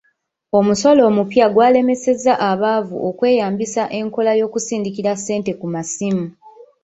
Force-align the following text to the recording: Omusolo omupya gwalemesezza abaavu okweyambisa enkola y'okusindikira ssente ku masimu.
Omusolo 0.57 1.01
omupya 1.09 1.45
gwalemesezza 1.53 2.33
abaavu 2.49 2.95
okweyambisa 3.09 3.83
enkola 3.99 4.31
y'okusindikira 4.39 5.11
ssente 5.17 5.51
ku 5.59 5.65
masimu. 5.73 6.25